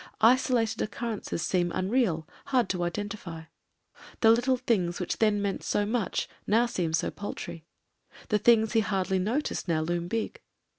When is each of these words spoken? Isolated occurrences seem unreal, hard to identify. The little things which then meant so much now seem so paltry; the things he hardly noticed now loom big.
Isolated 0.21 0.81
occurrences 0.81 1.43
seem 1.43 1.71
unreal, 1.75 2.27
hard 2.45 2.69
to 2.69 2.81
identify. 2.81 3.43
The 4.21 4.31
little 4.31 4.57
things 4.57 4.99
which 4.99 5.17
then 5.19 5.43
meant 5.43 5.61
so 5.63 5.85
much 5.85 6.27
now 6.47 6.65
seem 6.65 6.93
so 6.93 7.11
paltry; 7.11 7.65
the 8.29 8.39
things 8.39 8.73
he 8.73 8.79
hardly 8.79 9.19
noticed 9.19 9.67
now 9.67 9.81
loom 9.81 10.07
big. 10.07 10.41